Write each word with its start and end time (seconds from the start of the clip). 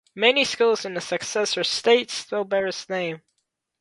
Many 0.15 0.45
schools 0.45 0.83
in 0.83 0.95
the 0.95 0.99
successor 0.99 1.63
states 1.63 2.15
still 2.15 2.43
bear 2.43 2.65
his 2.65 2.89
name. 2.89 3.21